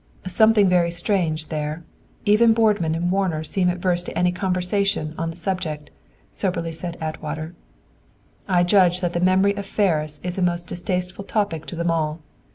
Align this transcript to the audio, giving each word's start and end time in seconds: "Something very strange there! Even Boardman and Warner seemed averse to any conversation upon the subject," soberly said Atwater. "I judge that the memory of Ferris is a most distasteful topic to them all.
"Something 0.25 0.67
very 0.67 0.89
strange 0.89 1.49
there! 1.49 1.83
Even 2.25 2.55
Boardman 2.55 2.95
and 2.95 3.11
Warner 3.11 3.43
seemed 3.43 3.69
averse 3.71 4.01
to 4.05 4.17
any 4.17 4.31
conversation 4.31 5.11
upon 5.11 5.29
the 5.29 5.35
subject," 5.37 5.91
soberly 6.31 6.71
said 6.71 6.97
Atwater. 6.99 7.53
"I 8.47 8.63
judge 8.63 9.01
that 9.01 9.13
the 9.13 9.19
memory 9.19 9.55
of 9.55 9.67
Ferris 9.67 10.19
is 10.23 10.39
a 10.39 10.41
most 10.41 10.67
distasteful 10.67 11.25
topic 11.25 11.67
to 11.67 11.75
them 11.75 11.91
all. 11.91 12.19